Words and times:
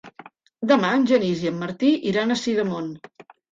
Demà 0.71 0.89
en 1.01 1.05
Genís 1.11 1.45
i 1.45 1.51
en 1.51 1.61
Martí 1.65 1.93
iran 2.15 2.39
a 2.39 2.41
Sidamon. 2.47 2.91